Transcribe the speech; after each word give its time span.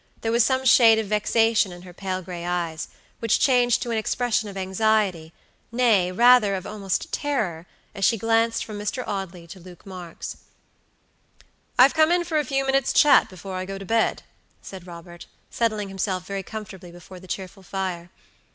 There 0.21 0.31
was 0.31 0.43
some 0.43 0.65
shade 0.65 0.97
of 0.97 1.05
vexation 1.05 1.71
in 1.71 1.83
her 1.83 1.93
pale 1.93 2.23
gray 2.23 2.43
eyes, 2.43 2.87
which 3.19 3.39
changed 3.39 3.83
to 3.83 3.91
an 3.91 3.99
expression 3.99 4.49
of 4.49 4.55
anxietynay, 4.57 6.11
rather 6.11 6.55
of 6.55 6.65
almost 6.65 7.11
terroras 7.13 7.65
she 7.99 8.17
glanced 8.17 8.65
from 8.65 8.79
Mr. 8.79 9.03
Audley 9.07 9.45
to 9.45 9.59
Luke 9.59 9.85
Marks. 9.85 10.37
"I 11.77 11.83
have 11.83 11.93
come 11.93 12.11
in 12.11 12.23
for 12.23 12.39
a 12.39 12.43
few 12.45 12.65
minutes' 12.65 12.93
chat 12.93 13.29
before 13.29 13.53
I 13.53 13.65
go 13.65 13.77
to 13.77 13.85
bed," 13.85 14.23
said 14.59 14.87
Robert, 14.87 15.27
settling 15.51 15.89
himself 15.89 16.25
very 16.25 16.41
comfortably 16.41 16.89
before 16.91 17.19
the 17.19 17.27
cheerful 17.27 17.61
fire. 17.61 18.09